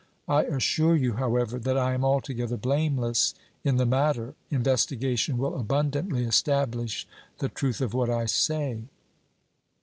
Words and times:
I 0.27 0.45
assure 0.45 0.95
you, 0.95 1.13
however, 1.17 1.59
that 1.59 1.77
I 1.77 1.93
am 1.93 2.03
altogether 2.03 2.57
blameless 2.57 3.35
in 3.63 3.77
the 3.77 3.85
matter; 3.85 4.33
investigation 4.49 5.37
will 5.37 5.53
abundantly 5.59 6.23
establish 6.23 7.07
the 7.37 7.49
truth 7.49 7.81
of 7.81 7.93
what 7.93 8.09
I 8.09 8.25
say." 8.25 8.85